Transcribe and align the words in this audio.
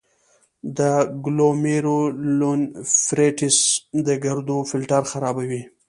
د 0.77 0.79
ګلومیرولونیفریټس 1.25 3.57
د 4.05 4.07
ګردو 4.23 4.57
فلټر 4.69 5.03
خرابوي. 5.11 5.61